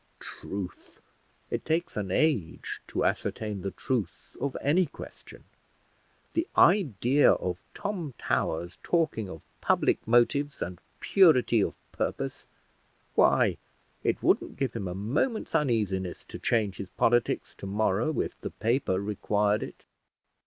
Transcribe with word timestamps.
Truth! 0.19 0.99
it 1.51 1.63
takes 1.63 1.95
an 1.95 2.09
age 2.09 2.81
to 2.87 3.05
ascertain 3.05 3.61
the 3.61 3.69
truth 3.69 4.35
of 4.41 4.57
any 4.59 4.87
question! 4.87 5.43
The 6.33 6.47
idea 6.57 7.33
of 7.33 7.59
Tom 7.75 8.15
Towers 8.17 8.79
talking 8.81 9.29
of 9.29 9.43
public 9.61 10.07
motives 10.07 10.59
and 10.59 10.81
purity 11.01 11.61
of 11.61 11.75
purpose! 11.91 12.47
Why, 13.13 13.57
it 14.03 14.23
wouldn't 14.23 14.57
give 14.57 14.73
him 14.73 14.87
a 14.87 14.95
moment's 14.95 15.53
uneasiness 15.53 16.23
to 16.29 16.39
change 16.39 16.77
his 16.77 16.89
politics 16.89 17.53
to 17.59 17.67
morrow, 17.67 18.21
if 18.21 18.41
the 18.41 18.49
paper 18.49 18.99
required 18.99 19.61
it." 19.61 19.83